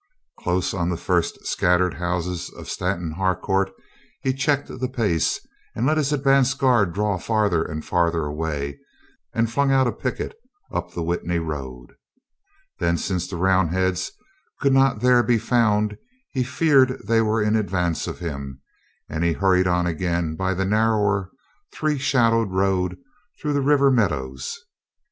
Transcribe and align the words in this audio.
Close 0.39 0.73
on 0.73 0.89
the 0.89 0.97
first 0.97 1.45
scat 1.45 1.79
tered 1.79 1.93
houses 1.99 2.49
of 2.49 2.67
Stanton 2.67 3.11
Harcourt 3.11 3.71
he 4.23 4.33
checked 4.33 4.67
the 4.67 4.89
pace 4.89 5.39
and 5.75 5.85
let 5.85 5.97
his 5.97 6.11
advance 6.11 6.55
guard 6.55 6.91
draw 6.91 7.19
farther 7.19 7.63
and 7.63 7.85
farther 7.85 8.25
away 8.25 8.79
and 9.31 9.51
flung 9.51 9.71
out 9.71 9.85
a 9.85 9.91
picket 9.91 10.33
up 10.73 10.91
the 10.95 11.03
Witney 11.03 11.37
road. 11.37 11.93
Then 12.79 12.97
since 12.97 13.27
the 13.27 13.35
Roundheads 13.35 14.11
could 14.59 14.73
not 14.73 15.01
there 15.01 15.21
be 15.21 15.37
found 15.37 15.99
he 16.31 16.41
feared 16.41 16.99
they 17.05 17.21
were 17.21 17.43
in 17.43 17.55
advance 17.55 18.07
of 18.07 18.17
him, 18.17 18.59
and 19.07 19.23
he 19.23 19.33
hurried 19.33 19.67
on 19.67 19.85
again 19.85 20.35
by 20.35 20.55
the 20.55 20.65
narrower, 20.65 21.29
three 21.71 21.99
shadowed 21.99 22.49
road 22.49 22.97
through 23.39 23.53
the 23.53 23.61
river 23.61 23.91
meadows. 23.91 24.61